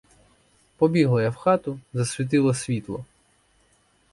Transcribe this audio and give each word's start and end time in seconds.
Побігла 0.77 1.21
я 1.23 1.29
в 1.29 1.35
хату, 1.35 1.79
засвітила 1.93 2.53
світло. 2.53 3.05